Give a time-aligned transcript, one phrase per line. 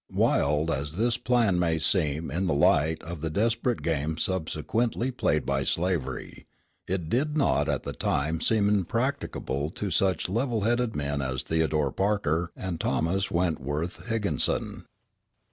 [0.11, 5.45] Wild as this plan may seem in the light of the desperate game subsequently played
[5.45, 6.47] by slavery,
[6.87, 11.91] it did not at the time seem impracticable to such level headed men as Theodore
[11.91, 14.85] Parker and Thomas Wentworth Higginson.